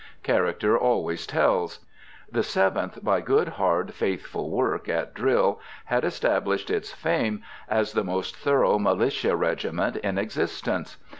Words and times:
Character 0.23 0.75
always 0.75 1.27
tells. 1.27 1.81
The 2.31 2.41
Seventh, 2.41 3.03
by 3.03 3.21
good, 3.21 3.49
hard, 3.49 3.93
faithful 3.93 4.49
work 4.49 4.89
at 4.89 5.13
drill, 5.13 5.59
had 5.85 6.03
established 6.03 6.71
its 6.71 6.91
fame 6.91 7.43
as 7.69 7.93
the 7.93 8.03
most 8.03 8.35
thorough 8.35 8.79
militia 8.79 9.35
regiment 9.35 9.97
in 9.97 10.17
existence. 10.17 10.97